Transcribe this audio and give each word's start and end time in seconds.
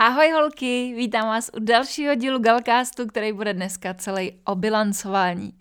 Ahoj 0.00 0.30
holky, 0.30 0.94
vítám 0.96 1.26
vás 1.26 1.50
u 1.56 1.60
dalšího 1.60 2.14
dílu 2.14 2.38
Galcastu, 2.38 3.06
který 3.06 3.32
bude 3.32 3.54
dneska 3.54 3.94
celý 3.94 4.32
o 4.44 4.54
bilancování. 4.54 5.52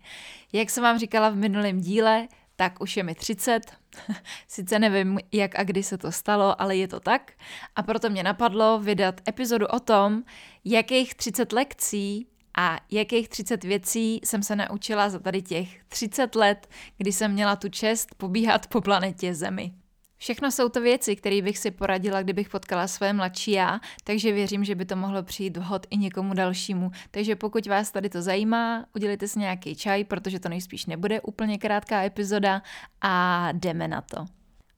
Jak 0.53 0.69
jsem 0.69 0.83
vám 0.83 0.99
říkala 0.99 1.29
v 1.29 1.35
minulém 1.35 1.81
díle, 1.81 2.27
tak 2.55 2.81
už 2.81 2.97
je 2.97 3.03
mi 3.03 3.15
30. 3.15 3.59
Sice 4.47 4.79
nevím, 4.79 5.19
jak 5.31 5.59
a 5.59 5.63
kdy 5.63 5.83
se 5.83 5.97
to 5.97 6.11
stalo, 6.11 6.61
ale 6.61 6.75
je 6.75 6.87
to 6.87 6.99
tak. 6.99 7.31
A 7.75 7.83
proto 7.83 8.09
mě 8.09 8.23
napadlo 8.23 8.79
vydat 8.79 9.21
epizodu 9.27 9.67
o 9.67 9.79
tom, 9.79 10.23
jakých 10.65 11.15
30 11.15 11.51
lekcí 11.51 12.27
a 12.57 12.79
jakých 12.91 13.29
30 13.29 13.63
věcí 13.63 14.19
jsem 14.23 14.43
se 14.43 14.55
naučila 14.55 15.09
za 15.09 15.19
tady 15.19 15.41
těch 15.41 15.83
30 15.87 16.35
let, 16.35 16.67
kdy 16.97 17.11
jsem 17.11 17.31
měla 17.31 17.55
tu 17.55 17.69
čest 17.69 18.15
pobíhat 18.15 18.67
po 18.67 18.81
planetě 18.81 19.33
Zemi. 19.33 19.71
Všechno 20.17 20.51
jsou 20.51 20.69
to 20.69 20.81
věci, 20.81 21.15
které 21.15 21.41
bych 21.41 21.57
si 21.57 21.71
poradila, 21.71 22.21
kdybych 22.21 22.49
potkala 22.49 22.87
své 22.87 23.13
mladší 23.13 23.51
já, 23.51 23.79
takže 24.03 24.31
věřím, 24.31 24.63
že 24.63 24.75
by 24.75 24.85
to 24.85 24.95
mohlo 24.95 25.23
přijít 25.23 25.57
vhod 25.57 25.87
i 25.89 25.97
někomu 25.97 26.33
dalšímu. 26.33 26.91
Takže 27.11 27.35
pokud 27.35 27.67
vás 27.67 27.91
tady 27.91 28.09
to 28.09 28.21
zajímá, 28.21 28.85
udělejte 28.95 29.27
si 29.27 29.39
nějaký 29.39 29.75
čaj, 29.75 30.03
protože 30.03 30.39
to 30.39 30.49
nejspíš 30.49 30.85
nebude 30.85 31.21
úplně 31.21 31.57
krátká 31.57 32.03
epizoda 32.03 32.61
a 33.01 33.47
jdeme 33.51 33.87
na 33.87 34.01
to. 34.01 34.25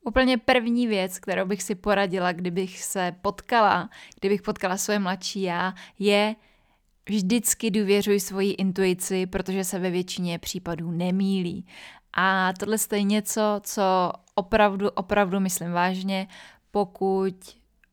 Úplně 0.06 0.38
první 0.38 0.88
věc, 0.88 1.20
kterou 1.20 1.46
bych 1.46 1.64
si 1.64 1.76
poradila, 1.76 2.31
kdybych 2.31 2.84
se 2.84 3.16
potkala, 3.22 3.90
kdybych 4.20 4.42
potkala 4.42 4.78
své 4.78 5.00
mladší 5.00 5.42
já, 5.42 5.74
je 6.00 6.36
vždycky 7.09 7.72
důvěřuj 7.72 8.20
svoji 8.20 8.52
intuici, 8.52 9.26
protože 9.26 9.64
se 9.64 9.80
ve 9.80 9.90
většině 9.90 10.40
případů 10.40 10.92
nemílí. 10.92 11.66
A 12.14 12.53
tohle 12.59 12.78
je 12.94 13.03
něco, 13.03 13.42
co 13.64 14.12
opravdu, 14.40 14.90
opravdu 14.90 15.40
myslím 15.40 15.72
vážně, 15.72 16.28
pokud 16.72 17.36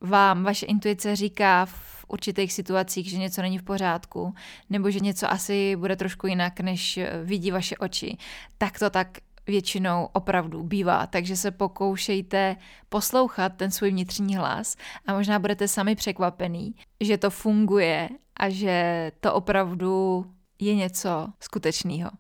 vám 0.01 0.45
vaše 0.45 0.67
intuice 0.67 1.17
říká 1.17 1.67
v 1.67 2.05
určitých 2.09 2.53
situacích, 2.53 3.11
že 3.11 3.19
něco 3.19 3.43
není 3.43 3.59
v 3.59 3.63
pořádku, 3.63 4.35
nebo 4.71 4.91
že 4.91 5.01
něco 5.01 5.31
asi 5.31 5.77
bude 5.77 5.97
trošku 5.97 6.27
jinak, 6.27 6.61
než 6.61 6.99
vidí 7.25 7.51
vaše 7.51 7.77
oči, 7.77 8.17
tak 8.59 8.79
to 8.79 8.91
tak 8.91 9.09
většinou 9.47 10.09
opravdu 10.13 10.63
bývá. 10.63 11.07
Takže 11.07 11.37
se 11.37 11.51
pokoušejte 11.51 12.57
poslouchat 12.89 13.53
ten 13.57 13.71
svůj 13.71 13.91
vnitřní 13.91 14.37
hlas 14.37 14.77
a 15.07 15.13
možná 15.13 15.39
budete 15.39 15.69
sami 15.69 15.95
překvapený, 15.95 16.75
že 17.01 17.19
to 17.19 17.31
funguje 17.31 18.09
a 18.37 18.49
že 18.49 19.13
to 19.21 19.35
opravdu 19.35 20.27
je 20.59 20.75
něco 20.75 21.27
skutečného. 21.41 22.11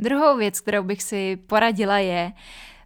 Druhou 0.00 0.36
věc, 0.36 0.60
kterou 0.60 0.82
bych 0.82 1.02
si 1.02 1.36
poradila 1.36 1.98
je, 1.98 2.32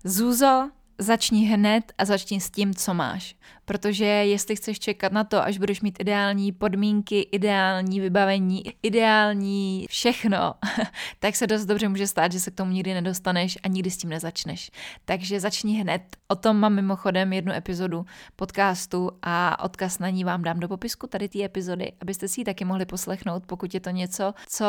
Zuzo, 0.05 0.71
začni 0.99 1.45
hned 1.45 1.93
a 1.99 2.05
začni 2.05 2.41
s 2.41 2.51
tím, 2.51 2.75
co 2.75 2.95
máš. 2.95 3.35
Protože 3.65 4.05
jestli 4.05 4.57
chceš 4.57 4.79
čekat 4.79 5.13
na 5.13 5.25
to, 5.25 5.43
až 5.43 5.59
budeš 5.59 5.81
mít 5.81 6.01
ideální 6.01 6.53
podmínky, 6.53 7.21
ideální 7.21 8.01
vybavení, 8.01 8.65
ideální 8.83 9.87
všechno, 9.89 10.55
tak 11.19 11.37
se 11.37 11.47
dost 11.47 11.65
dobře 11.65 11.89
může 11.89 12.07
stát, 12.07 12.33
že 12.33 12.41
se 12.41 12.51
k 12.51 12.55
tomu 12.55 12.73
nikdy 12.73 12.95
nedostaneš 12.95 13.59
a 13.63 13.69
nikdy 13.69 13.91
s 13.91 13.97
tím 13.97 14.11
nezačneš. 14.11 14.71
Takže 15.05 15.41
začni 15.41 15.81
hned. 15.81 16.03
O 16.29 16.37
tom 16.37 16.57
mám 16.57 16.75
mimochodem 16.75 17.33
jednu 17.33 17.53
epizodu 17.53 18.07
podcastu 18.37 19.11
a 19.23 19.65
odkaz 19.65 19.99
na 19.99 20.11
ní 20.11 20.25
vám 20.25 20.43
dám 20.43 20.61
do 20.61 20.69
popisku 20.69 21.07
tady 21.07 21.29
té 21.29 21.45
epizody, 21.45 21.93
abyste 22.01 22.29
si 22.29 22.41
ji 22.41 22.45
taky 22.45 22.65
mohli 22.65 22.87
poslechnout, 22.87 23.47
pokud 23.47 23.75
je 23.75 23.81
to 23.81 23.91
něco, 23.91 24.35
co 24.47 24.67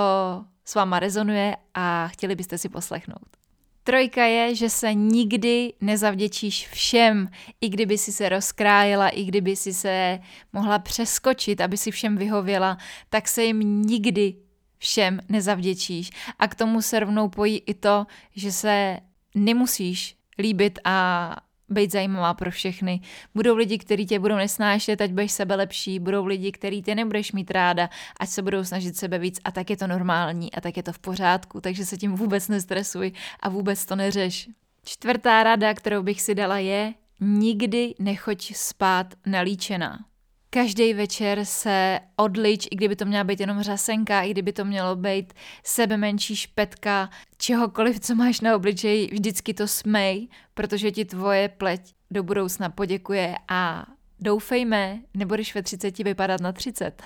s 0.65 0.75
váma 0.75 0.99
rezonuje 0.99 1.55
a 1.73 2.07
chtěli 2.07 2.35
byste 2.35 2.57
si 2.57 2.69
poslechnout. 2.69 3.38
Trojka 3.89 4.25
je, 4.25 4.55
že 4.55 4.69
se 4.69 4.93
nikdy 4.93 5.73
nezavděčíš 5.81 6.67
všem, 6.67 7.29
i 7.61 7.69
kdyby 7.69 7.97
si 7.97 8.11
se 8.11 8.29
rozkrájela, 8.29 9.09
i 9.09 9.23
kdyby 9.23 9.55
si 9.55 9.73
se 9.73 10.19
mohla 10.53 10.79
přeskočit, 10.79 11.61
aby 11.61 11.77
si 11.77 11.91
všem 11.91 12.17
vyhověla, 12.17 12.77
tak 13.09 13.27
se 13.27 13.43
jim 13.43 13.81
nikdy 13.81 14.35
všem 14.77 15.19
nezavděčíš. 15.29 16.11
A 16.39 16.47
k 16.47 16.55
tomu 16.55 16.81
se 16.81 16.99
rovnou 16.99 17.29
pojí 17.29 17.63
i 17.65 17.73
to, 17.73 18.05
že 18.35 18.51
se 18.51 18.97
nemusíš 19.35 20.15
líbit 20.39 20.79
a 20.83 21.35
být 21.69 21.91
zajímavá 21.91 22.33
pro 22.33 22.51
všechny. 22.51 23.01
Budou 23.35 23.55
lidi, 23.55 23.77
kteří 23.77 24.05
tě 24.05 24.19
budou 24.19 24.35
nesnášet, 24.35 25.01
ať 25.01 25.11
budeš 25.11 25.31
sebe 25.31 25.55
lepší, 25.55 25.99
budou 25.99 26.25
lidi, 26.25 26.51
který 26.51 26.81
tě 26.81 26.95
nebudeš 26.95 27.31
mít 27.31 27.51
ráda, 27.51 27.89
ať 28.19 28.29
se 28.29 28.41
budou 28.41 28.63
snažit 28.63 28.97
sebe 28.97 29.19
víc 29.19 29.39
a 29.43 29.51
tak 29.51 29.69
je 29.69 29.77
to 29.77 29.87
normální 29.87 30.53
a 30.53 30.61
tak 30.61 30.77
je 30.77 30.83
to 30.83 30.93
v 30.93 30.99
pořádku, 30.99 31.61
takže 31.61 31.85
se 31.85 31.97
tím 31.97 32.15
vůbec 32.15 32.47
nestresuj 32.47 33.11
a 33.39 33.49
vůbec 33.49 33.85
to 33.85 33.95
neřeš. 33.95 34.49
Čtvrtá 34.83 35.43
rada, 35.43 35.73
kterou 35.73 36.03
bych 36.03 36.21
si 36.21 36.35
dala 36.35 36.57
je, 36.57 36.93
nikdy 37.19 37.95
nechoď 37.99 38.55
spát 38.55 39.13
nalíčená. 39.25 39.99
Každý 40.51 40.93
večer 40.93 41.45
se 41.45 41.99
odlič, 42.15 42.67
i 42.71 42.75
kdyby 42.75 42.95
to 42.95 43.05
měla 43.05 43.23
být 43.23 43.39
jenom 43.39 43.61
řasenka, 43.61 44.21
i 44.21 44.31
kdyby 44.31 44.53
to 44.53 44.65
mělo 44.65 44.95
být 44.95 45.33
sebe 45.63 45.97
menší 45.97 46.35
špetka, 46.35 47.09
čehokoliv, 47.37 47.99
co 47.99 48.15
máš 48.15 48.41
na 48.41 48.55
obličeji, 48.55 49.09
vždycky 49.11 49.53
to 49.53 49.67
smej, 49.67 50.27
protože 50.53 50.91
ti 50.91 51.05
tvoje 51.05 51.49
pleť 51.49 51.93
do 52.11 52.23
budoucna 52.23 52.69
poděkuje 52.69 53.35
a 53.47 53.85
doufejme, 54.19 54.99
nebudeš 55.13 55.55
ve 55.55 55.63
30 55.63 55.97
vypadat 55.97 56.41
na 56.41 56.51
30. 56.51 57.03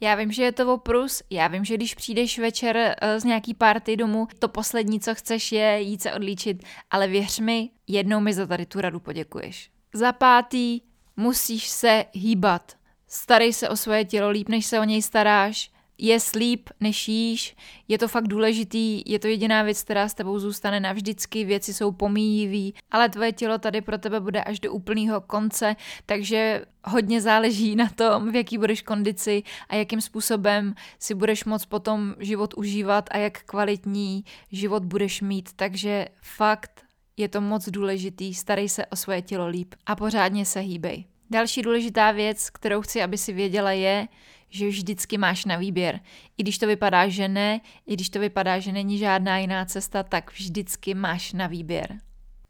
Já 0.00 0.14
vím, 0.14 0.32
že 0.32 0.42
je 0.42 0.52
to 0.52 0.74
oprus, 0.74 1.22
já 1.30 1.48
vím, 1.48 1.64
že 1.64 1.74
když 1.74 1.94
přijdeš 1.94 2.38
večer 2.38 2.76
eh, 2.76 3.20
z 3.20 3.24
nějaký 3.24 3.54
party 3.54 3.96
domů, 3.96 4.28
to 4.38 4.48
poslední, 4.48 5.00
co 5.00 5.14
chceš, 5.14 5.52
je 5.52 5.80
jít 5.80 6.02
se 6.02 6.12
odlíčit, 6.12 6.62
ale 6.90 7.08
věř 7.08 7.38
mi, 7.38 7.70
jednou 7.86 8.20
mi 8.20 8.34
za 8.34 8.46
tady 8.46 8.66
tu 8.66 8.80
radu 8.80 9.00
poděkuješ. 9.00 9.70
Za 9.94 10.12
pátý, 10.12 10.80
musíš 11.16 11.68
se 11.68 12.04
hýbat. 12.12 12.77
Starej 13.08 13.52
se 13.52 13.68
o 13.68 13.76
svoje 13.76 14.04
tělo 14.04 14.30
líp, 14.30 14.48
než 14.48 14.66
se 14.66 14.80
o 14.80 14.84
něj 14.84 15.02
staráš. 15.02 15.70
Je 16.00 16.20
slíp, 16.20 16.70
než 16.80 17.08
jíš. 17.08 17.56
Je 17.88 17.98
to 17.98 18.08
fakt 18.08 18.28
důležitý, 18.28 19.02
je 19.06 19.18
to 19.18 19.26
jediná 19.26 19.62
věc, 19.62 19.82
která 19.82 20.08
s 20.08 20.14
tebou 20.14 20.38
zůstane 20.38 20.80
navždycky, 20.80 21.44
věci 21.44 21.74
jsou 21.74 21.92
pomíjivý, 21.92 22.74
ale 22.90 23.08
tvoje 23.08 23.32
tělo 23.32 23.58
tady 23.58 23.80
pro 23.80 23.98
tebe 23.98 24.20
bude 24.20 24.44
až 24.44 24.60
do 24.60 24.72
úplného 24.72 25.20
konce, 25.20 25.76
takže 26.06 26.64
hodně 26.84 27.20
záleží 27.20 27.76
na 27.76 27.88
tom, 27.88 28.32
v 28.32 28.34
jaký 28.34 28.58
budeš 28.58 28.82
kondici 28.82 29.42
a 29.68 29.74
jakým 29.74 30.00
způsobem 30.00 30.74
si 30.98 31.14
budeš 31.14 31.44
moc 31.44 31.64
potom 31.64 32.14
život 32.18 32.54
užívat 32.56 33.08
a 33.10 33.18
jak 33.18 33.42
kvalitní 33.42 34.24
život 34.52 34.84
budeš 34.84 35.20
mít. 35.20 35.50
Takže 35.56 36.06
fakt 36.22 36.84
je 37.16 37.28
to 37.28 37.40
moc 37.40 37.68
důležitý, 37.68 38.34
starej 38.34 38.68
se 38.68 38.86
o 38.86 38.96
svoje 38.96 39.22
tělo 39.22 39.46
líp 39.46 39.74
a 39.86 39.96
pořádně 39.96 40.44
se 40.44 40.60
hýbej. 40.60 41.17
Další 41.30 41.62
důležitá 41.62 42.10
věc, 42.10 42.50
kterou 42.50 42.82
chci, 42.82 43.02
aby 43.02 43.18
si 43.18 43.32
věděla, 43.32 43.72
je, 43.72 44.08
že 44.50 44.68
vždycky 44.68 45.18
máš 45.18 45.44
na 45.44 45.56
výběr. 45.56 46.00
I 46.38 46.42
když 46.42 46.58
to 46.58 46.66
vypadá, 46.66 47.08
že 47.08 47.28
ne, 47.28 47.60
i 47.86 47.94
když 47.94 48.10
to 48.10 48.18
vypadá, 48.18 48.58
že 48.58 48.72
není 48.72 48.98
žádná 48.98 49.38
jiná 49.38 49.64
cesta, 49.64 50.02
tak 50.02 50.32
vždycky 50.32 50.94
máš 50.94 51.32
na 51.32 51.46
výběr. 51.46 51.98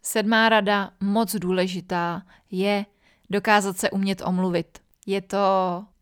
Sedmá 0.02 0.48
rada, 0.48 0.90
moc 1.00 1.36
důležitá, 1.36 2.22
je 2.50 2.86
dokázat 3.30 3.78
se 3.78 3.90
umět 3.90 4.22
omluvit. 4.24 4.78
Je 5.06 5.20
to 5.20 5.38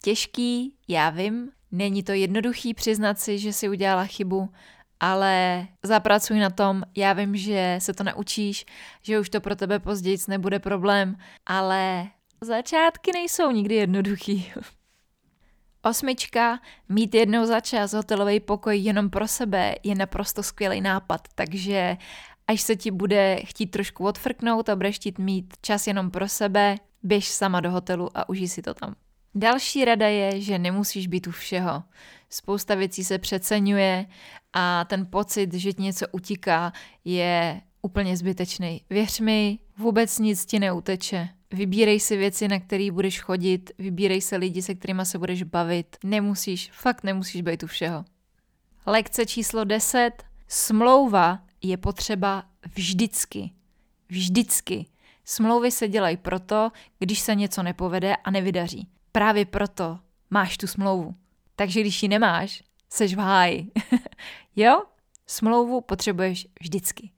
těžký, 0.02 0.74
já 0.88 1.10
vím, 1.10 1.50
není 1.72 2.02
to 2.02 2.12
jednoduchý 2.12 2.74
přiznat 2.74 3.20
si, 3.20 3.38
že 3.38 3.52
si 3.52 3.68
udělala 3.68 4.04
chybu, 4.04 4.48
ale 5.00 5.66
zapracuj 5.82 6.38
na 6.38 6.50
tom, 6.50 6.82
já 6.96 7.12
vím, 7.12 7.36
že 7.36 7.76
se 7.78 7.94
to 7.94 8.04
naučíš, 8.04 8.66
že 9.02 9.20
už 9.20 9.30
to 9.30 9.40
pro 9.40 9.56
tebe 9.56 9.78
později 9.78 10.18
nebude 10.28 10.58
problém, 10.58 11.16
ale 11.46 12.08
Začátky 12.40 13.12
nejsou 13.12 13.50
nikdy 13.50 13.74
jednoduchý. 13.74 14.52
Osmička, 15.82 16.60
mít 16.88 17.14
jednou 17.14 17.46
za 17.46 17.60
čas 17.60 17.92
hotelový 17.92 18.40
pokoj 18.40 18.78
jenom 18.78 19.10
pro 19.10 19.28
sebe 19.28 19.74
je 19.82 19.94
naprosto 19.94 20.42
skvělý 20.42 20.80
nápad, 20.80 21.20
takže 21.34 21.96
až 22.46 22.60
se 22.60 22.76
ti 22.76 22.90
bude 22.90 23.36
chtít 23.44 23.66
trošku 23.66 24.04
odfrknout 24.04 24.68
a 24.68 24.76
budeš 24.76 24.96
chtít 24.96 25.18
mít 25.18 25.54
čas 25.62 25.86
jenom 25.86 26.10
pro 26.10 26.28
sebe, 26.28 26.76
běž 27.02 27.28
sama 27.28 27.60
do 27.60 27.70
hotelu 27.70 28.08
a 28.14 28.28
užij 28.28 28.48
si 28.48 28.62
to 28.62 28.74
tam. 28.74 28.94
Další 29.34 29.84
rada 29.84 30.08
je, 30.08 30.40
že 30.40 30.58
nemusíš 30.58 31.06
být 31.06 31.26
u 31.26 31.30
všeho. 31.30 31.82
Spousta 32.30 32.74
věcí 32.74 33.04
se 33.04 33.18
přeceňuje 33.18 34.06
a 34.52 34.84
ten 34.84 35.06
pocit, 35.06 35.54
že 35.54 35.72
ti 35.72 35.82
něco 35.82 36.06
utíká, 36.12 36.72
je 37.04 37.60
úplně 37.82 38.16
zbytečný. 38.16 38.80
Věř 38.90 39.20
mi, 39.20 39.58
vůbec 39.78 40.18
nic 40.18 40.46
ti 40.46 40.58
neuteče. 40.58 41.28
Vybírej 41.52 42.00
si 42.00 42.16
věci, 42.16 42.48
na 42.48 42.60
které 42.60 42.90
budeš 42.90 43.20
chodit, 43.20 43.70
vybírej 43.78 44.20
se 44.20 44.36
lidi, 44.36 44.62
se 44.62 44.74
kterými 44.74 45.06
se 45.06 45.18
budeš 45.18 45.42
bavit. 45.42 45.96
Nemusíš, 46.04 46.70
fakt 46.72 47.04
nemusíš 47.04 47.42
být 47.42 47.62
u 47.62 47.66
všeho. 47.66 48.04
Lekce 48.86 49.26
číslo 49.26 49.64
10. 49.64 50.10
Smlouva 50.48 51.38
je 51.62 51.76
potřeba 51.76 52.44
vždycky. 52.74 53.50
Vždycky. 54.08 54.86
Smlouvy 55.24 55.70
se 55.70 55.88
dělají 55.88 56.16
proto, 56.16 56.70
když 56.98 57.20
se 57.20 57.34
něco 57.34 57.62
nepovede 57.62 58.16
a 58.16 58.30
nevydaří. 58.30 58.88
Právě 59.12 59.44
proto 59.44 59.98
máš 60.30 60.56
tu 60.56 60.66
smlouvu. 60.66 61.14
Takže 61.56 61.80
když 61.80 62.02
ji 62.02 62.08
nemáš, 62.08 62.62
seš 62.88 63.14
v 63.14 63.18
háji. 63.18 63.70
jo? 64.56 64.82
Smlouvu 65.26 65.80
potřebuješ 65.80 66.46
vždycky. 66.60 67.10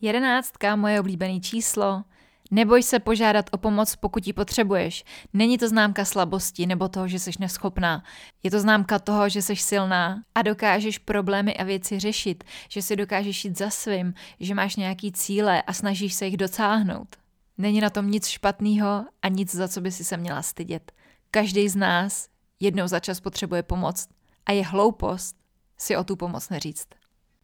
Jedenáctka, 0.00 0.76
moje 0.76 1.00
oblíbené 1.00 1.40
číslo. 1.40 2.04
Neboj 2.50 2.82
se 2.82 2.98
požádat 2.98 3.46
o 3.52 3.58
pomoc, 3.58 3.96
pokud 3.96 4.26
ji 4.26 4.32
potřebuješ. 4.32 5.04
Není 5.32 5.58
to 5.58 5.68
známka 5.68 6.04
slabosti 6.04 6.66
nebo 6.66 6.88
toho, 6.88 7.08
že 7.08 7.18
jsi 7.18 7.30
neschopná. 7.38 8.04
Je 8.42 8.50
to 8.50 8.60
známka 8.60 8.98
toho, 8.98 9.28
že 9.28 9.42
jsi 9.42 9.56
silná 9.56 10.22
a 10.34 10.42
dokážeš 10.42 10.98
problémy 10.98 11.56
a 11.56 11.64
věci 11.64 11.98
řešit, 11.98 12.44
že 12.68 12.82
si 12.82 12.96
dokážeš 12.96 13.44
jít 13.44 13.58
za 13.58 13.70
svým, 13.70 14.14
že 14.40 14.54
máš 14.54 14.76
nějaký 14.76 15.12
cíle 15.12 15.62
a 15.62 15.72
snažíš 15.72 16.14
se 16.14 16.26
jich 16.26 16.36
docáhnout. 16.36 17.16
Není 17.58 17.80
na 17.80 17.90
tom 17.90 18.10
nic 18.10 18.26
špatného 18.26 19.04
a 19.22 19.28
nic, 19.28 19.54
za 19.54 19.68
co 19.68 19.80
by 19.80 19.92
si 19.92 20.04
se 20.04 20.16
měla 20.16 20.42
stydět. 20.42 20.92
Každý 21.30 21.68
z 21.68 21.76
nás 21.76 22.28
jednou 22.60 22.86
za 22.86 23.00
čas 23.00 23.20
potřebuje 23.20 23.62
pomoc 23.62 24.08
a 24.46 24.52
je 24.52 24.64
hloupost 24.64 25.36
si 25.78 25.96
o 25.96 26.04
tu 26.04 26.16
pomoc 26.16 26.48
neříct. 26.48 26.94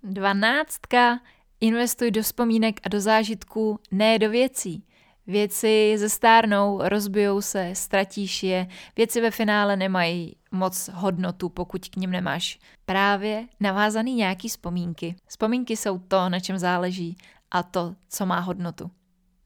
Dvanáctka. 0.02 1.18
Investuj 1.64 2.10
do 2.10 2.22
vzpomínek 2.22 2.80
a 2.82 2.88
do 2.88 3.00
zážitků, 3.00 3.78
ne 3.90 4.18
do 4.18 4.30
věcí. 4.30 4.84
Věci 5.26 5.94
zestárnou, 5.98 6.80
rozbijou 6.82 7.40
se, 7.40 7.70
ztratíš 7.74 8.42
je. 8.42 8.66
Věci 8.96 9.20
ve 9.20 9.30
finále 9.30 9.76
nemají 9.76 10.36
moc 10.50 10.90
hodnotu, 10.92 11.48
pokud 11.48 11.88
k 11.88 11.96
ním 11.96 12.10
nemáš 12.10 12.58
právě 12.86 13.46
navázaný 13.60 14.14
nějaký 14.14 14.48
vzpomínky. 14.48 15.16
Vzpomínky 15.26 15.76
jsou 15.76 15.98
to, 15.98 16.28
na 16.28 16.40
čem 16.40 16.58
záleží 16.58 17.16
a 17.50 17.62
to, 17.62 17.94
co 18.08 18.26
má 18.26 18.40
hodnotu. 18.40 18.90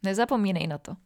Nezapomínej 0.03 0.67
na 0.67 0.79
to. 0.79 0.97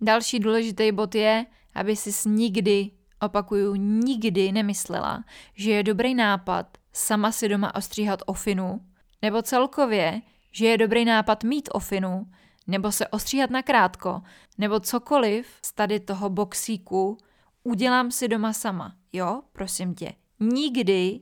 Další 0.00 0.38
důležitý 0.38 0.92
bod 0.92 1.14
je, 1.14 1.46
aby 1.74 1.96
si 1.96 2.28
nikdy, 2.28 2.90
opakuju, 3.20 3.74
nikdy 3.74 4.52
nemyslela, 4.52 5.24
že 5.54 5.70
je 5.70 5.82
dobrý 5.82 6.14
nápad 6.14 6.78
sama 6.92 7.32
si 7.32 7.48
doma 7.48 7.74
ostříhat 7.74 8.22
ofinu, 8.26 8.80
nebo 9.22 9.42
celkově, 9.42 10.20
že 10.50 10.66
je 10.66 10.78
dobrý 10.78 11.04
nápad 11.04 11.44
mít 11.44 11.68
ofinu, 11.72 12.26
nebo 12.66 12.92
se 12.92 13.08
ostříhat 13.08 13.50
na 13.50 13.62
krátko, 13.62 14.22
nebo 14.58 14.80
cokoliv 14.80 15.46
z 15.64 15.72
tady 15.72 16.00
toho 16.00 16.30
boxíku 16.30 17.18
udělám 17.62 18.10
si 18.10 18.28
doma 18.28 18.52
sama. 18.52 18.94
Jo, 19.12 19.42
prosím 19.52 19.94
tě, 19.94 20.12
nikdy 20.40 21.20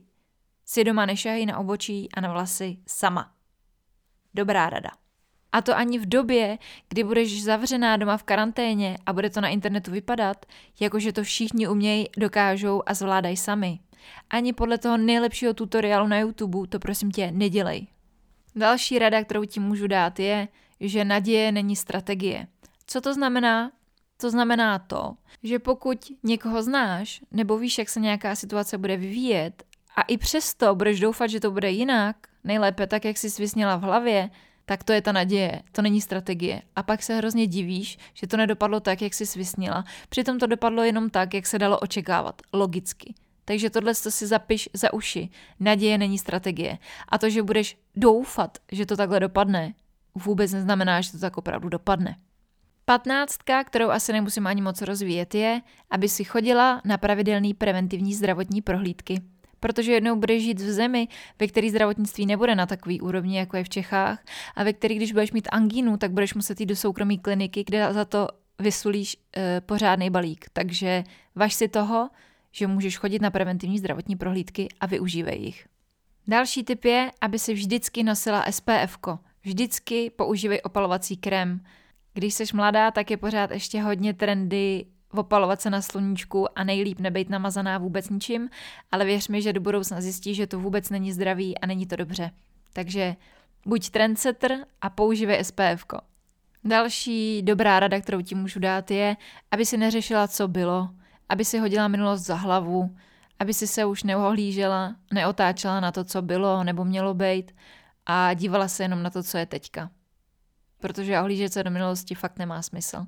si 0.65 0.83
doma 0.83 1.05
nešají 1.05 1.45
na 1.45 1.57
obočí 1.57 2.09
a 2.11 2.21
na 2.21 2.31
vlasy 2.31 2.77
sama. 2.87 3.31
Dobrá 4.33 4.69
rada. 4.69 4.89
A 5.51 5.61
to 5.61 5.77
ani 5.77 5.99
v 5.99 6.09
době, 6.09 6.57
kdy 6.89 7.03
budeš 7.03 7.43
zavřená 7.43 7.97
doma 7.97 8.17
v 8.17 8.23
karanténě 8.23 8.97
a 9.05 9.13
bude 9.13 9.29
to 9.29 9.41
na 9.41 9.47
internetu 9.47 9.91
vypadat, 9.91 10.45
jakože 10.79 11.13
to 11.13 11.23
všichni 11.23 11.67
umějí, 11.67 12.07
dokážou 12.17 12.83
a 12.85 12.93
zvládají 12.93 13.37
sami. 13.37 13.79
Ani 14.29 14.53
podle 14.53 14.77
toho 14.77 14.97
nejlepšího 14.97 15.53
tutoriálu 15.53 16.07
na 16.07 16.19
YouTube 16.19 16.67
to 16.67 16.79
prosím 16.79 17.11
tě 17.11 17.31
nedělej. 17.31 17.87
Další 18.55 18.99
rada, 18.99 19.23
kterou 19.23 19.45
ti 19.45 19.59
můžu 19.59 19.87
dát, 19.87 20.19
je, 20.19 20.47
že 20.79 21.05
naděje 21.05 21.51
není 21.51 21.75
strategie. 21.75 22.47
Co 22.87 23.01
to 23.01 23.13
znamená? 23.13 23.71
To 24.21 24.29
znamená 24.29 24.79
to, 24.79 25.15
že 25.43 25.59
pokud 25.59 26.05
někoho 26.23 26.63
znáš, 26.63 27.21
nebo 27.31 27.57
víš, 27.57 27.77
jak 27.77 27.89
se 27.89 27.99
nějaká 27.99 28.35
situace 28.35 28.77
bude 28.77 28.97
vyvíjet, 28.97 29.63
a 29.95 30.01
i 30.01 30.17
přesto 30.17 30.75
budeš 30.75 30.99
doufat, 30.99 31.27
že 31.27 31.39
to 31.39 31.51
bude 31.51 31.71
jinak, 31.71 32.15
nejlépe 32.43 32.87
tak, 32.87 33.05
jak 33.05 33.17
jsi 33.17 33.41
vysněla 33.41 33.75
v 33.75 33.81
hlavě, 33.81 34.29
tak 34.65 34.83
to 34.83 34.93
je 34.93 35.01
ta 35.01 35.11
naděje, 35.11 35.61
to 35.71 35.81
není 35.81 36.01
strategie. 36.01 36.61
A 36.75 36.83
pak 36.83 37.03
se 37.03 37.15
hrozně 37.15 37.47
divíš, 37.47 37.97
že 38.13 38.27
to 38.27 38.37
nedopadlo 38.37 38.79
tak, 38.79 39.01
jak 39.01 39.13
jsi 39.13 39.39
vysnila. 39.39 39.83
Přitom 40.09 40.39
to 40.39 40.47
dopadlo 40.47 40.83
jenom 40.83 41.09
tak, 41.09 41.33
jak 41.33 41.47
se 41.47 41.59
dalo 41.59 41.79
očekávat, 41.79 42.41
logicky. 42.53 43.13
Takže 43.49 43.69
tohle 43.69 43.95
to 43.95 44.11
si 44.11 44.27
zapiš 44.27 44.69
za 44.73 44.93
uši. 44.93 45.29
Naděje 45.59 45.97
není 45.97 46.17
strategie. 46.17 46.77
A 47.07 47.17
to, 47.17 47.29
že 47.29 47.43
budeš 47.43 47.77
doufat, 47.95 48.57
že 48.71 48.85
to 48.85 48.97
takhle 48.97 49.19
dopadne, 49.19 49.73
vůbec 50.15 50.53
neznamená, 50.53 51.01
že 51.01 51.11
to 51.11 51.19
tak 51.19 51.37
opravdu 51.37 51.69
dopadne. 51.69 52.15
Patnáctka, 52.85 53.63
kterou 53.63 53.89
asi 53.89 54.13
nemusím 54.13 54.47
ani 54.47 54.61
moc 54.61 54.81
rozvíjet, 54.81 55.35
je, 55.35 55.61
aby 55.89 56.09
si 56.09 56.23
chodila 56.23 56.81
na 56.85 56.97
pravidelný 56.97 57.53
preventivní 57.53 58.13
zdravotní 58.13 58.61
prohlídky. 58.61 59.21
Protože 59.59 59.91
jednou 59.91 60.15
budeš 60.15 60.43
žít 60.43 60.59
v 60.59 60.71
zemi, 60.71 61.07
ve 61.39 61.47
které 61.47 61.69
zdravotnictví 61.69 62.25
nebude 62.25 62.55
na 62.55 62.65
takový 62.65 63.01
úrovni, 63.01 63.37
jako 63.37 63.57
je 63.57 63.63
v 63.63 63.69
Čechách, 63.69 64.23
a 64.55 64.63
ve 64.63 64.73
který, 64.73 64.95
když 64.95 65.11
budeš 65.11 65.31
mít 65.31 65.47
angínu, 65.51 65.97
tak 65.97 66.11
budeš 66.11 66.33
muset 66.33 66.59
jít 66.59 66.65
do 66.65 66.75
soukromé 66.75 67.17
kliniky, 67.17 67.63
kde 67.63 67.93
za 67.93 68.05
to 68.05 68.27
vysulíš 68.59 69.17
e, 69.37 69.61
pořádný 69.61 70.09
balík. 70.09 70.45
Takže 70.53 71.03
važ 71.35 71.53
si 71.53 71.67
toho, 71.67 72.09
že 72.51 72.67
můžeš 72.67 72.97
chodit 72.97 73.21
na 73.21 73.29
preventivní 73.29 73.79
zdravotní 73.79 74.15
prohlídky 74.15 74.67
a 74.79 74.85
využívej 74.85 75.41
jich. 75.41 75.67
Další 76.27 76.63
tip 76.63 76.85
je, 76.85 77.11
aby 77.21 77.39
si 77.39 77.53
vždycky 77.53 78.03
nosila 78.03 78.45
SPF. 78.51 78.97
-ko. 78.97 79.19
Vždycky 79.43 80.09
používej 80.09 80.61
opalovací 80.63 81.17
krém. 81.17 81.63
Když 82.13 82.33
jsi 82.33 82.43
mladá, 82.53 82.91
tak 82.91 83.11
je 83.11 83.17
pořád 83.17 83.51
ještě 83.51 83.81
hodně 83.81 84.13
trendy 84.13 84.85
opalovat 85.11 85.61
se 85.61 85.69
na 85.69 85.81
sluníčku 85.81 86.59
a 86.59 86.63
nejlíp 86.63 86.99
nebejt 86.99 87.29
namazaná 87.29 87.77
vůbec 87.77 88.09
ničím, 88.09 88.49
ale 88.91 89.05
věř 89.05 89.27
mi, 89.27 89.41
že 89.41 89.53
do 89.53 89.61
budoucna 89.61 90.01
zjistí, 90.01 90.35
že 90.35 90.47
to 90.47 90.59
vůbec 90.59 90.89
není 90.89 91.11
zdravý 91.11 91.57
a 91.57 91.65
není 91.65 91.85
to 91.85 91.95
dobře. 91.95 92.31
Takže 92.73 93.15
buď 93.65 93.89
trendsetter 93.89 94.65
a 94.81 94.89
používej 94.89 95.43
SPF. 95.43 95.85
-ko. 95.85 95.99
Další 96.63 97.41
dobrá 97.41 97.79
rada, 97.79 98.01
kterou 98.01 98.21
ti 98.21 98.35
můžu 98.35 98.59
dát, 98.59 98.91
je, 98.91 99.17
aby 99.51 99.65
si 99.65 99.77
neřešila, 99.77 100.27
co 100.27 100.47
bylo, 100.47 100.89
aby 101.29 101.45
si 101.45 101.59
hodila 101.59 101.87
minulost 101.87 102.21
za 102.21 102.35
hlavu, 102.35 102.95
aby 103.39 103.53
si 103.53 103.67
se 103.67 103.85
už 103.85 104.03
neohlížela, 104.03 104.95
neotáčela 105.13 105.79
na 105.79 105.91
to, 105.91 106.03
co 106.03 106.21
bylo 106.21 106.63
nebo 106.63 106.85
mělo 106.85 107.13
být 107.13 107.51
a 108.05 108.33
dívala 108.33 108.67
se 108.67 108.83
jenom 108.83 109.03
na 109.03 109.09
to, 109.09 109.23
co 109.23 109.37
je 109.37 109.45
teďka. 109.45 109.89
Protože 110.79 111.19
ohlížet 111.19 111.53
se 111.53 111.63
do 111.63 111.71
minulosti 111.71 112.15
fakt 112.15 112.39
nemá 112.39 112.61
smysl. 112.61 113.05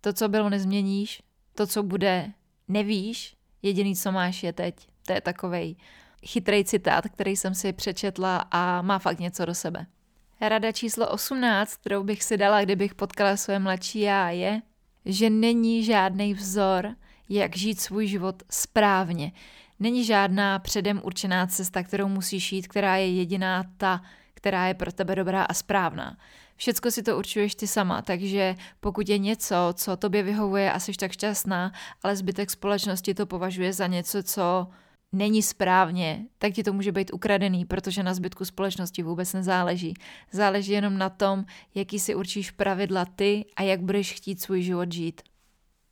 To, 0.00 0.12
co 0.12 0.28
bylo, 0.28 0.50
nezměníš, 0.50 1.22
to, 1.54 1.66
co 1.66 1.82
bude, 1.82 2.32
nevíš, 2.68 3.36
jediný, 3.62 3.96
co 3.96 4.12
máš, 4.12 4.42
je 4.42 4.52
teď. 4.52 4.88
To 5.06 5.12
je 5.12 5.20
takovej 5.20 5.76
chytrý 6.26 6.64
citát, 6.64 7.08
který 7.08 7.36
jsem 7.36 7.54
si 7.54 7.72
přečetla 7.72 8.36
a 8.50 8.82
má 8.82 8.98
fakt 8.98 9.18
něco 9.18 9.44
do 9.44 9.54
sebe. 9.54 9.86
Rada 10.40 10.72
číslo 10.72 11.08
18, 11.08 11.74
kterou 11.76 12.04
bych 12.04 12.22
si 12.22 12.36
dala, 12.36 12.62
kdybych 12.62 12.94
potkala 12.94 13.36
své 13.36 13.58
mladší 13.58 14.00
já, 14.00 14.30
je, 14.30 14.62
že 15.04 15.30
není 15.30 15.84
žádný 15.84 16.34
vzor, 16.34 16.94
jak 17.34 17.56
žít 17.56 17.80
svůj 17.80 18.06
život 18.06 18.42
správně. 18.50 19.32
Není 19.80 20.04
žádná 20.04 20.58
předem 20.58 21.00
určená 21.04 21.46
cesta, 21.46 21.82
kterou 21.82 22.08
musíš 22.08 22.52
jít, 22.52 22.68
která 22.68 22.96
je 22.96 23.16
jediná 23.16 23.64
ta, 23.76 24.02
která 24.34 24.66
je 24.66 24.74
pro 24.74 24.92
tebe 24.92 25.14
dobrá 25.14 25.44
a 25.44 25.54
správná. 25.54 26.16
Všecko 26.56 26.90
si 26.90 27.02
to 27.02 27.18
určuješ 27.18 27.54
ty 27.54 27.66
sama, 27.66 28.02
takže 28.02 28.54
pokud 28.80 29.08
je 29.08 29.18
něco, 29.18 29.56
co 29.74 29.96
tobě 29.96 30.22
vyhovuje 30.22 30.72
a 30.72 30.80
jsi 30.80 30.92
tak 30.92 31.12
šťastná, 31.12 31.72
ale 32.02 32.16
zbytek 32.16 32.50
společnosti 32.50 33.14
to 33.14 33.26
považuje 33.26 33.72
za 33.72 33.86
něco, 33.86 34.22
co 34.22 34.66
není 35.12 35.42
správně, 35.42 36.26
tak 36.38 36.52
ti 36.52 36.62
to 36.62 36.72
může 36.72 36.92
být 36.92 37.12
ukradený, 37.12 37.64
protože 37.64 38.02
na 38.02 38.14
zbytku 38.14 38.44
společnosti 38.44 39.02
vůbec 39.02 39.32
nezáleží. 39.32 39.94
Záleží 40.32 40.72
jenom 40.72 40.98
na 40.98 41.10
tom, 41.10 41.44
jaký 41.74 41.98
si 41.98 42.14
určíš 42.14 42.50
pravidla 42.50 43.04
ty 43.04 43.44
a 43.56 43.62
jak 43.62 43.80
budeš 43.80 44.12
chtít 44.12 44.42
svůj 44.42 44.62
život 44.62 44.92
žít. 44.92 45.22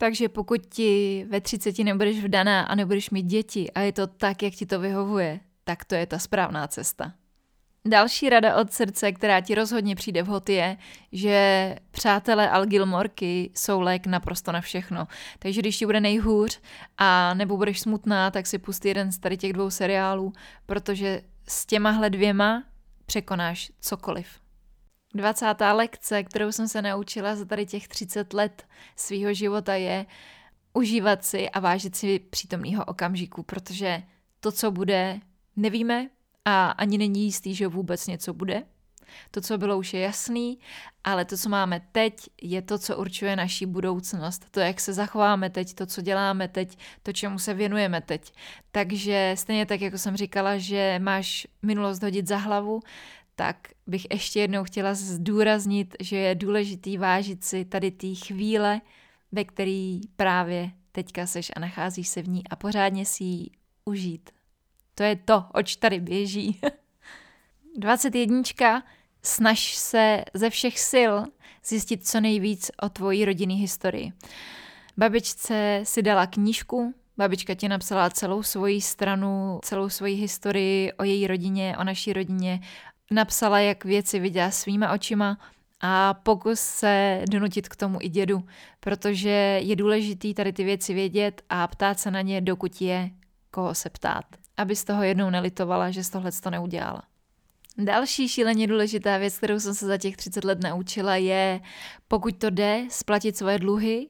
Takže 0.03 0.29
pokud 0.29 0.67
ti 0.67 1.25
ve 1.29 1.41
30 1.41 1.79
nebudeš 1.79 2.25
vdaná 2.25 2.63
a 2.63 2.75
nebudeš 2.75 3.11
mít 3.11 3.23
děti 3.23 3.71
a 3.71 3.81
je 3.81 3.93
to 3.93 4.07
tak, 4.07 4.43
jak 4.43 4.55
ti 4.55 4.67
to 4.67 4.81
vyhovuje, 4.81 5.41
tak 5.65 5.85
to 5.85 5.95
je 5.95 6.07
ta 6.07 6.19
správná 6.19 6.67
cesta. 6.69 7.13
Další 7.89 8.31
rada 8.31 8.57
od 8.57 8.73
srdce, 8.73 9.13
která 9.13 9.41
ti 9.41 9.55
rozhodně 9.55 9.97
přijde 9.97 10.23
vhod, 10.23 10.49
je, 10.49 10.77
že 11.13 11.77
přátelé 11.91 12.51
Al 12.51 12.67
Gilmorky 12.67 13.51
jsou 13.55 13.81
lék 13.81 14.07
naprosto 14.07 14.53
na 14.53 14.61
všechno. 14.61 15.07
Takže 15.39 15.61
když 15.61 15.79
ti 15.79 15.87
bude 15.87 16.01
nejhůř 16.01 16.61
a 16.99 17.35
nebo 17.35 17.57
budeš 17.57 17.81
smutná, 17.81 18.31
tak 18.31 18.47
si 18.47 18.59
pustí 18.59 18.89
jeden 18.89 19.13
z 19.13 19.19
tady 19.19 19.37
těch 19.37 19.53
dvou 19.53 19.71
seriálů, 19.71 20.33
protože 20.67 21.23
s 21.49 21.67
těmahle 21.67 22.11
dvěma 22.11 22.65
překonáš 23.07 23.73
cokoliv. 23.81 24.42
20. 25.15 25.47
lekce, 25.73 26.23
kterou 26.23 26.53
jsem 26.53 26.69
se 26.69 26.83
naučila 26.83 27.37
za 27.37 27.45
tady 27.45 27.67
těch 27.67 27.89
30 27.89 28.33
let 28.33 28.67
svého 28.97 29.35
života 29.35 29.75
je 29.75 30.07
užívat 30.73 31.25
si 31.25 31.51
a 31.51 31.61
vážit 31.61 31.97
si 31.97 32.19
přítomného 32.19 32.85
okamžiku, 32.85 33.43
protože 33.43 34.03
to, 34.41 34.53
co 34.53 34.71
bude, 34.71 35.21
nevíme 35.57 36.09
a 36.45 36.71
ani 36.71 36.99
není 36.99 37.25
jistý, 37.25 37.55
že 37.55 37.67
vůbec 37.67 38.07
něco 38.07 38.35
bude. 38.35 38.63
To, 39.31 39.41
co 39.41 39.59
bylo, 39.59 39.79
už 39.79 39.95
je 39.95 40.01
jasný, 40.01 40.59
ale 41.05 41.25
to, 41.25 41.37
co 41.37 41.49
máme 41.49 41.81
teď, 41.93 42.15
je 42.43 42.63
to, 42.63 42.79
co 42.79 42.97
určuje 42.97 43.37
naší 43.37 43.67
budoucnost. 43.67 44.47
To, 44.51 44.61
jak 44.61 44.81
se 44.81 44.93
zachováme 44.93 45.51
teď, 45.51 45.75
to, 45.75 45.87
co 45.87 46.03
děláme 46.03 46.49
teď, 46.49 46.79
to, 47.03 47.13
čemu 47.13 47.39
se 47.39 47.55
věnujeme 47.55 48.01
teď. 48.01 48.33
Takže 48.73 49.35
stejně 49.39 49.67
tak, 49.67 49.81
jako 49.81 49.99
jsem 49.99 50.17
říkala, 50.17 50.59
že 50.59 50.99
máš 51.03 51.47
minulost 51.63 52.03
hodit 52.03 52.29
za 52.29 52.37
hlavu, 52.37 52.81
tak 53.37 53.57
bych 53.87 54.07
ještě 54.11 54.41
jednou 54.41 54.65
chtěla 54.65 54.95
zdůraznit, 54.95 55.97
že 56.01 56.17
je 56.17 56.35
důležitý 56.35 56.99
vážit 56.99 57.45
si 57.45 57.65
tady 57.65 57.91
té 57.91 58.15
chvíle, 58.15 58.81
ve 59.33 59.45
který 59.45 60.01
právě 60.17 60.71
teďka 60.93 61.27
seš 61.27 61.53
a 61.57 61.61
nacházíš 61.61 62.09
se 62.09 62.23
v 62.23 62.29
ní 62.29 62.49
a 62.49 62.57
pořádně 62.57 63.07
si 63.07 63.25
ji 63.25 63.51
užít. 63.85 64.31
To 64.95 65.03
je 65.03 65.17
to, 65.17 65.45
oč 65.55 65.77
tady 65.77 66.01
běží. 66.01 66.61
21. 67.77 68.83
Snaž 69.23 69.75
se 69.75 70.25
ze 70.35 70.51
všech 70.51 70.81
sil 70.91 71.13
zjistit 71.65 72.07
co 72.09 72.21
nejvíc 72.21 72.71
o 72.83 72.89
tvojí 72.89 73.25
rodinný 73.25 73.55
historii. 73.55 74.13
Babičce 74.97 75.81
si 75.83 76.03
dala 76.03 76.27
knížku, 76.27 76.95
babička 77.17 77.55
ti 77.55 77.69
napsala 77.69 78.11
celou 78.11 78.43
svoji 78.43 78.81
stranu, 78.81 79.61
celou 79.65 79.89
svoji 79.89 80.15
historii 80.15 80.93
o 80.93 81.05
její 81.05 81.27
rodině, 81.27 81.77
o 81.79 81.85
naší 81.85 82.13
rodině, 82.13 82.61
napsala, 83.13 83.61
jak 83.61 83.85
věci 83.85 84.19
viděla 84.19 84.51
svýma 84.51 84.93
očima 84.93 85.39
a 85.81 86.15
pokus 86.15 86.61
se 86.61 87.23
donutit 87.31 87.69
k 87.69 87.77
tomu 87.77 87.99
i 88.01 88.09
dědu, 88.09 88.45
protože 88.81 89.61
je 89.63 89.77
důležitý 89.77 90.35
tady 90.35 90.53
ty 90.53 90.65
věci 90.65 90.95
vědět 90.95 91.43
a 91.49 91.67
ptát 91.67 92.01
se 92.01 92.11
na 92.11 92.21
ně, 92.21 92.41
dokud 92.41 92.81
je 92.81 93.11
koho 93.51 93.75
se 93.75 93.91
ptát. 93.91 94.25
Aby 94.57 94.77
z 94.77 94.85
toho 94.85 95.03
jednou 95.03 95.31
nelitovala, 95.31 95.91
že 95.91 96.05
z 96.05 96.11
tohle 96.11 96.33
to 96.33 96.51
neudělala. 96.51 97.03
Další 97.79 98.29
šíleně 98.29 98.67
důležitá 98.67 99.19
věc, 99.19 99.39
kterou 99.39 99.61
jsem 99.61 99.75
se 99.75 99.87
za 99.87 99.99
těch 99.99 100.17
30 100.17 100.45
let 100.45 100.63
naučila, 100.63 101.17
je, 101.17 101.61
pokud 102.09 102.39
to 102.39 102.51
jde, 102.51 102.85
splatit 102.91 103.37
svoje 103.37 103.59
dluhy 103.59 104.09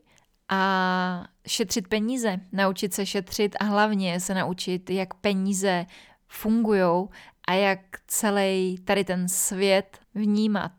a 0.48 1.24
šetřit 1.46 1.88
peníze, 1.88 2.40
naučit 2.52 2.94
se 2.94 3.06
šetřit 3.06 3.56
a 3.60 3.64
hlavně 3.64 4.20
se 4.20 4.34
naučit, 4.34 4.90
jak 4.90 5.14
peníze 5.14 5.86
fungují 6.28 7.08
a 7.48 7.54
jak 7.54 7.80
celý 8.06 8.78
tady 8.84 9.04
ten 9.04 9.28
svět 9.28 9.98
vnímat. 10.14 10.72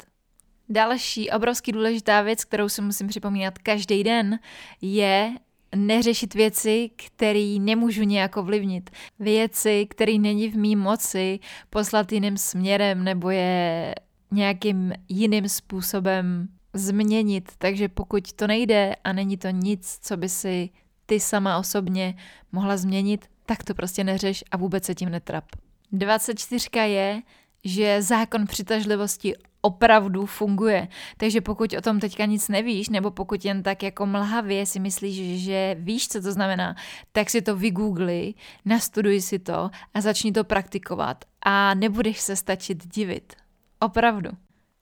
Další 0.70 1.30
obrovský 1.30 1.72
důležitá 1.72 2.22
věc, 2.22 2.46
kterou 2.46 2.70
si 2.70 2.82
musím 2.82 3.08
připomínat 3.08 3.58
každý 3.58 4.04
den, 4.04 4.40
je 4.82 5.36
neřešit 5.76 6.34
věci, 6.34 6.90
které 6.96 7.56
nemůžu 7.60 8.04
nějak 8.04 8.38
ovlivnit. 8.38 8.90
Věci, 9.20 9.88
které 9.90 10.18
není 10.18 10.50
v 10.50 10.58
mý 10.58 10.76
moci 10.76 11.40
poslat 11.70 12.12
jiným 12.12 12.38
směrem 12.38 13.04
nebo 13.04 13.30
je 13.30 13.96
nějakým 14.32 14.94
jiným 15.10 15.50
způsobem 15.50 16.48
změnit. 16.74 17.52
Takže 17.58 17.90
pokud 17.90 18.34
to 18.34 18.48
nejde 18.48 18.96
a 19.04 19.14
není 19.14 19.38
to 19.38 19.50
nic, 19.50 20.00
co 20.02 20.18
by 20.18 20.30
si 20.30 20.70
ty 21.06 21.20
sama 21.20 21.58
osobně 21.58 22.16
mohla 22.52 22.78
změnit, 22.78 23.26
tak 23.46 23.64
to 23.64 23.74
prostě 23.74 24.04
neřeš 24.04 24.44
a 24.52 24.58
vůbec 24.58 24.86
se 24.86 24.96
tím 24.96 25.10
netrap. 25.10 25.46
24 25.94 26.70
je, 26.80 27.22
že 27.64 28.02
zákon 28.02 28.46
přitažlivosti 28.48 29.34
opravdu 29.62 30.26
funguje. 30.26 30.88
Takže 31.18 31.42
pokud 31.42 31.74
o 31.74 31.82
tom 31.82 32.00
teďka 32.00 32.26
nic 32.26 32.50
nevíš, 32.50 32.90
nebo 32.90 33.12
pokud 33.12 33.46
jen 33.46 33.64
tak 33.64 33.84
jako 33.84 34.06
mlhavě 34.06 34.66
si 34.66 34.80
myslíš, 34.80 35.44
že 35.44 35.76
víš, 35.80 36.08
co 36.08 36.22
to 36.22 36.32
znamená, 36.32 36.76
tak 37.12 37.30
si 37.30 37.42
to 37.42 37.56
vygoogli, 37.56 38.34
nastuduj 38.66 39.22
si 39.22 39.40
to 39.40 39.70
a 39.94 40.02
začni 40.02 40.32
to 40.32 40.44
praktikovat 40.44 41.26
a 41.46 41.74
nebudeš 41.74 42.20
se 42.20 42.36
stačit 42.36 42.88
divit. 42.88 43.34
Opravdu. 43.80 44.30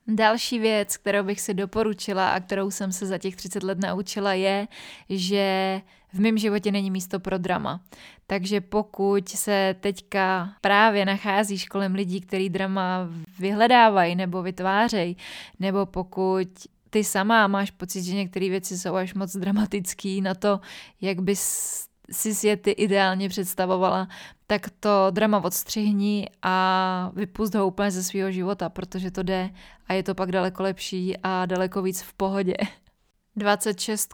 Další 0.07 0.59
věc, 0.59 0.97
kterou 0.97 1.23
bych 1.23 1.41
si 1.41 1.53
doporučila 1.53 2.29
a 2.29 2.39
kterou 2.39 2.71
jsem 2.71 2.91
se 2.91 3.05
za 3.05 3.17
těch 3.17 3.35
30 3.35 3.63
let 3.63 3.79
naučila, 3.79 4.33
je, 4.33 4.67
že 5.09 5.81
v 6.13 6.19
mém 6.19 6.37
životě 6.37 6.71
není 6.71 6.91
místo 6.91 7.19
pro 7.19 7.37
drama. 7.37 7.81
Takže 8.27 8.61
pokud 8.61 9.29
se 9.29 9.75
teďka 9.79 10.53
právě 10.61 11.05
nacházíš 11.05 11.65
kolem 11.65 11.95
lidí, 11.95 12.21
který 12.21 12.49
drama 12.49 13.09
vyhledávají 13.39 14.15
nebo 14.15 14.41
vytvářejí, 14.41 15.17
nebo 15.59 15.85
pokud 15.85 16.47
ty 16.89 17.03
sama 17.03 17.47
máš 17.47 17.71
pocit, 17.71 18.03
že 18.03 18.15
některé 18.15 18.49
věci 18.49 18.77
jsou 18.77 18.95
až 18.95 19.13
moc 19.13 19.35
dramatický 19.35 20.21
na 20.21 20.35
to, 20.35 20.59
jak 21.01 21.21
bys 21.21 21.41
si 22.11 22.47
je 22.47 22.57
ty 22.57 22.71
ideálně 22.71 23.29
představovala, 23.29 24.07
tak 24.47 24.69
to 24.79 25.07
drama 25.11 25.43
odstřihni 25.43 26.29
a 26.41 27.11
vypust 27.13 27.55
ho 27.55 27.67
úplně 27.67 27.91
ze 27.91 28.03
svého 28.03 28.31
života, 28.31 28.69
protože 28.69 29.11
to 29.11 29.23
jde 29.23 29.49
a 29.87 29.93
je 29.93 30.03
to 30.03 30.15
pak 30.15 30.31
daleko 30.31 30.63
lepší 30.63 31.17
a 31.23 31.45
daleko 31.45 31.81
víc 31.81 32.01
v 32.01 32.13
pohodě. 32.13 32.53
26 33.35 34.13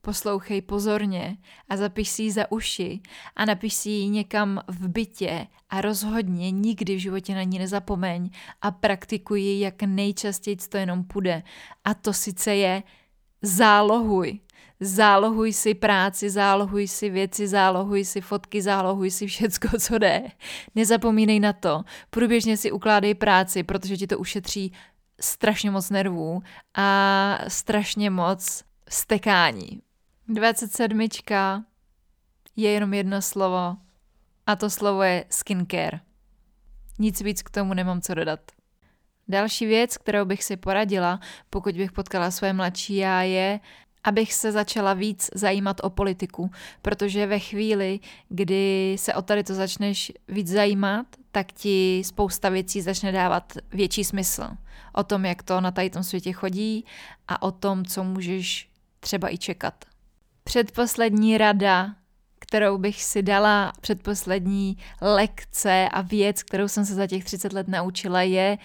poslouchej 0.00 0.62
pozorně 0.62 1.36
a 1.68 1.76
zapiš 1.76 2.08
si 2.08 2.22
ji 2.22 2.30
za 2.30 2.52
uši 2.52 3.00
a 3.36 3.44
napiš 3.44 3.74
si 3.74 3.90
ji 3.90 4.08
někam 4.08 4.60
v 4.68 4.88
bytě 4.88 5.46
a 5.70 5.80
rozhodně 5.80 6.50
nikdy 6.50 6.96
v 6.96 6.98
životě 6.98 7.34
na 7.34 7.42
ní 7.42 7.58
nezapomeň 7.58 8.30
a 8.62 8.70
praktikuj 8.70 9.40
ji, 9.40 9.60
jak 9.60 9.82
nejčastěji 9.82 10.56
to 10.56 10.76
jenom 10.76 11.04
půjde. 11.04 11.42
A 11.84 11.94
to 11.94 12.12
sice 12.12 12.54
je 12.54 12.82
zálohuj. 13.42 14.40
Zálohuj 14.82 15.52
si 15.52 15.74
práci, 15.74 16.30
zálohuj 16.30 16.88
si 16.88 17.10
věci, 17.10 17.48
zálohuj 17.48 18.04
si 18.04 18.20
fotky, 18.20 18.62
zálohuj 18.62 19.10
si 19.10 19.26
všecko, 19.26 19.68
co 19.80 19.98
jde. 19.98 20.22
Nezapomínej 20.74 21.40
na 21.40 21.52
to. 21.52 21.82
Průběžně 22.10 22.56
si 22.56 22.72
ukládej 22.72 23.14
práci, 23.14 23.62
protože 23.62 23.96
ti 23.96 24.06
to 24.06 24.18
ušetří 24.18 24.72
strašně 25.20 25.70
moc 25.70 25.90
nervů 25.90 26.42
a 26.74 27.38
strašně 27.48 28.10
moc 28.10 28.64
stekání. 28.88 29.80
27. 30.30 31.08
je 32.56 32.70
jenom 32.70 32.94
jedno 32.94 33.22
slovo 33.22 33.76
a 34.46 34.56
to 34.56 34.70
slovo 34.70 35.02
je 35.02 35.24
skincare. 35.30 36.00
Nic 36.98 37.20
víc 37.20 37.42
k 37.42 37.50
tomu 37.50 37.74
nemám 37.74 38.00
co 38.00 38.14
dodat. 38.14 38.40
Další 39.28 39.66
věc, 39.66 39.96
kterou 39.96 40.24
bych 40.24 40.44
si 40.44 40.56
poradila, 40.56 41.20
pokud 41.50 41.74
bych 41.74 41.92
potkala 41.92 42.30
své 42.30 42.52
mladší 42.52 42.96
já, 42.96 43.22
je, 43.22 43.60
abych 44.04 44.34
se 44.34 44.52
začala 44.52 44.94
víc 44.94 45.30
zajímat 45.34 45.80
o 45.82 45.90
politiku, 45.90 46.50
protože 46.82 47.26
ve 47.26 47.38
chvíli, 47.38 48.00
kdy 48.28 48.96
se 48.98 49.14
o 49.14 49.22
tady 49.22 49.44
to 49.44 49.54
začneš 49.54 50.12
víc 50.28 50.48
zajímat, 50.48 51.06
tak 51.32 51.52
ti 51.52 52.02
spousta 52.04 52.48
věcí 52.48 52.82
začne 52.82 53.12
dávat 53.12 53.52
větší 53.72 54.04
smysl. 54.04 54.48
O 54.92 55.04
tom, 55.04 55.24
jak 55.24 55.42
to 55.42 55.60
na 55.60 55.70
tady 55.70 55.90
tom 55.90 56.02
světě 56.02 56.32
chodí 56.32 56.84
a 57.28 57.42
o 57.42 57.50
tom, 57.50 57.84
co 57.84 58.04
můžeš 58.04 58.70
třeba 59.00 59.34
i 59.34 59.38
čekat. 59.38 59.84
Předposlední 60.50 61.38
rada, 61.38 61.94
kterou 62.38 62.78
bych 62.78 63.04
si 63.04 63.22
dala, 63.22 63.72
předposlední 63.80 64.76
lekce 65.00 65.88
a 65.92 66.00
věc, 66.00 66.42
kterou 66.42 66.68
jsem 66.68 66.84
se 66.84 66.94
za 66.94 67.06
těch 67.06 67.24
30 67.24 67.52
let 67.52 67.68
naučila, 67.68 68.22
je, 68.22 68.58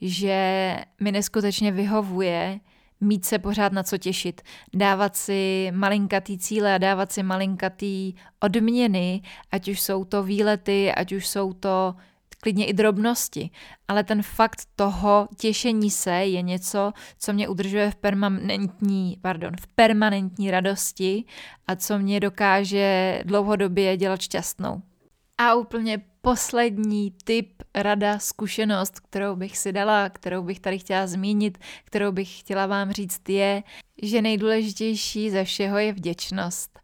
že 0.00 0.76
mi 1.00 1.12
neskutečně 1.12 1.72
vyhovuje 1.72 2.60
mít 3.00 3.24
se 3.24 3.38
pořád 3.38 3.72
na 3.72 3.82
co 3.82 3.98
těšit, 3.98 4.40
dávat 4.74 5.16
si 5.16 5.70
malinkatý 5.74 6.38
cíle 6.38 6.74
a 6.74 6.78
dávat 6.78 7.12
si 7.12 7.22
malinkatý 7.22 8.14
odměny, 8.40 9.22
ať 9.52 9.68
už 9.68 9.80
jsou 9.80 10.04
to 10.04 10.22
výlety, 10.22 10.92
ať 10.92 11.12
už 11.12 11.28
jsou 11.28 11.52
to 11.52 11.94
klidně 12.42 12.66
i 12.66 12.72
drobnosti, 12.72 13.50
ale 13.88 14.04
ten 14.04 14.22
fakt 14.22 14.62
toho 14.76 15.28
těšení 15.38 15.90
se 15.90 16.10
je 16.10 16.42
něco, 16.42 16.92
co 17.18 17.32
mě 17.32 17.48
udržuje 17.48 17.90
v 17.90 17.94
permanentní, 17.94 19.16
pardon, 19.22 19.52
v 19.60 19.66
permanentní 19.66 20.50
radosti 20.50 21.24
a 21.66 21.76
co 21.76 21.98
mě 21.98 22.20
dokáže 22.20 23.20
dlouhodobě 23.24 23.96
dělat 23.96 24.20
šťastnou. 24.20 24.82
A 25.38 25.54
úplně 25.54 25.98
poslední 26.20 27.14
tip, 27.24 27.62
rada, 27.74 28.18
zkušenost, 28.18 29.00
kterou 29.00 29.36
bych 29.36 29.58
si 29.58 29.72
dala, 29.72 30.08
kterou 30.08 30.42
bych 30.42 30.60
tady 30.60 30.78
chtěla 30.78 31.06
zmínit, 31.06 31.58
kterou 31.84 32.12
bych 32.12 32.38
chtěla 32.40 32.66
vám 32.66 32.92
říct, 32.92 33.28
je, 33.28 33.62
že 34.02 34.22
nejdůležitější 34.22 35.30
ze 35.30 35.44
všeho 35.44 35.78
je 35.78 35.92
vděčnost. 35.92 36.80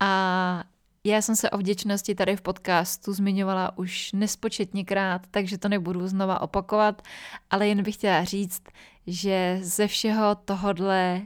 A 0.00 0.64
já 1.04 1.22
jsem 1.22 1.36
se 1.36 1.50
o 1.50 1.58
vděčnosti 1.58 2.14
tady 2.14 2.36
v 2.36 2.42
podcastu 2.42 3.12
zmiňovala 3.12 3.78
už 3.78 4.12
nespočetněkrát, 4.12 5.26
takže 5.30 5.58
to 5.58 5.68
nebudu 5.68 6.08
znova 6.08 6.40
opakovat, 6.40 7.02
ale 7.50 7.68
jen 7.68 7.82
bych 7.82 7.94
chtěla 7.94 8.24
říct, 8.24 8.62
že 9.06 9.58
ze 9.62 9.86
všeho 9.86 10.34
tohodle 10.34 11.22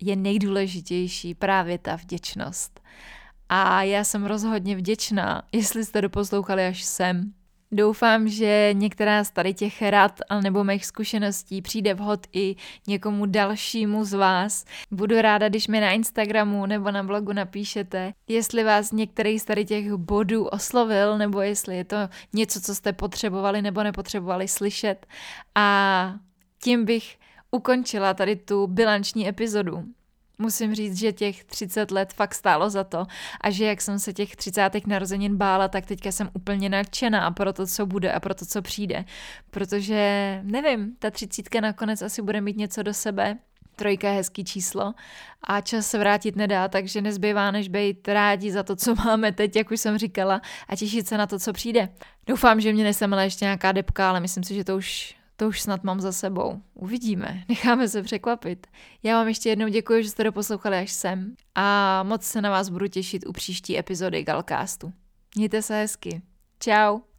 je 0.00 0.16
nejdůležitější 0.16 1.34
právě 1.34 1.78
ta 1.78 1.96
vděčnost. 1.96 2.80
A 3.48 3.82
já 3.82 4.04
jsem 4.04 4.26
rozhodně 4.26 4.76
vděčná, 4.76 5.42
jestli 5.52 5.84
jste 5.84 6.00
doposlouchali 6.00 6.66
až 6.66 6.84
sem. 6.84 7.32
Doufám, 7.72 8.28
že 8.28 8.70
některá 8.72 9.24
z 9.24 9.30
tady 9.30 9.54
těch 9.54 9.82
rad 9.82 10.20
nebo 10.42 10.64
mých 10.64 10.86
zkušeností 10.86 11.62
přijde 11.62 11.94
vhod 11.94 12.26
i 12.32 12.56
někomu 12.86 13.26
dalšímu 13.26 14.04
z 14.04 14.12
vás. 14.12 14.64
Budu 14.90 15.22
ráda, 15.22 15.48
když 15.48 15.68
mi 15.68 15.80
na 15.80 15.90
Instagramu 15.90 16.66
nebo 16.66 16.90
na 16.90 17.02
blogu 17.02 17.32
napíšete, 17.32 18.12
jestli 18.28 18.64
vás 18.64 18.92
některý 18.92 19.38
z 19.38 19.44
tady 19.44 19.64
těch 19.64 19.92
bodů 19.92 20.44
oslovil, 20.44 21.18
nebo 21.18 21.40
jestli 21.40 21.76
je 21.76 21.84
to 21.84 21.96
něco, 22.32 22.60
co 22.60 22.74
jste 22.74 22.92
potřebovali 22.92 23.62
nebo 23.62 23.82
nepotřebovali 23.82 24.48
slyšet. 24.48 25.06
A 25.54 26.14
tím 26.62 26.84
bych 26.84 27.18
ukončila 27.50 28.14
tady 28.14 28.36
tu 28.36 28.66
bilanční 28.66 29.28
epizodu. 29.28 29.84
Musím 30.38 30.74
říct, 30.74 30.98
že 30.98 31.12
těch 31.12 31.44
30 31.44 31.90
let 31.90 32.12
fakt 32.12 32.34
stálo 32.34 32.70
za 32.70 32.84
to 32.84 33.06
a 33.40 33.50
že 33.50 33.64
jak 33.64 33.80
jsem 33.80 33.98
se 33.98 34.12
těch 34.12 34.36
30. 34.36 34.86
narozenin 34.86 35.36
bála, 35.36 35.68
tak 35.68 35.86
teďka 35.86 36.12
jsem 36.12 36.30
úplně 36.32 36.68
nadšená 36.68 37.30
pro 37.30 37.52
to, 37.52 37.66
co 37.66 37.86
bude 37.86 38.12
a 38.12 38.20
pro 38.20 38.34
to, 38.34 38.46
co 38.46 38.62
přijde. 38.62 39.04
Protože, 39.50 40.40
nevím, 40.42 40.96
ta 40.98 41.10
třicítka 41.10 41.60
nakonec 41.60 42.02
asi 42.02 42.22
bude 42.22 42.40
mít 42.40 42.56
něco 42.56 42.82
do 42.82 42.94
sebe, 42.94 43.38
trojka 43.76 44.08
je 44.08 44.14
hezký 44.14 44.44
číslo 44.44 44.94
a 45.44 45.60
čas 45.60 45.86
se 45.86 45.98
vrátit 45.98 46.36
nedá, 46.36 46.68
takže 46.68 47.00
nezbývá 47.00 47.50
než 47.50 47.68
být 47.68 48.08
rádi 48.08 48.52
za 48.52 48.62
to, 48.62 48.76
co 48.76 48.94
máme 48.94 49.32
teď, 49.32 49.56
jak 49.56 49.70
už 49.70 49.80
jsem 49.80 49.98
říkala, 49.98 50.40
a 50.68 50.76
těšit 50.76 51.08
se 51.08 51.18
na 51.18 51.26
to, 51.26 51.38
co 51.38 51.52
přijde. 51.52 51.88
Doufám, 52.26 52.60
že 52.60 52.72
mě 52.72 52.84
nesemele 52.84 53.24
ještě 53.24 53.44
nějaká 53.44 53.72
depka, 53.72 54.10
ale 54.10 54.20
myslím 54.20 54.44
si, 54.44 54.54
že 54.54 54.64
to 54.64 54.76
už 54.76 55.16
to 55.36 55.48
už 55.48 55.60
snad 55.60 55.84
mám 55.84 56.00
za 56.00 56.12
sebou. 56.12 56.62
Uvidíme, 56.74 57.44
necháme 57.48 57.88
se 57.88 58.02
překvapit. 58.02 58.66
Já 59.02 59.18
vám 59.18 59.28
ještě 59.28 59.48
jednou 59.48 59.68
děkuji, 59.68 60.02
že 60.02 60.10
jste 60.10 60.24
doposlouchali 60.24 60.76
až 60.76 60.92
sem 60.92 61.34
a 61.54 62.02
moc 62.02 62.22
se 62.22 62.42
na 62.42 62.50
vás 62.50 62.68
budu 62.68 62.88
těšit 62.88 63.26
u 63.26 63.32
příští 63.32 63.78
epizody 63.78 64.24
Galcastu. 64.24 64.92
Mějte 65.36 65.62
se 65.62 65.74
hezky. 65.74 66.22
Ciao. 66.60 67.15